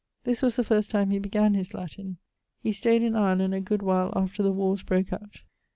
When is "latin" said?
1.75-2.17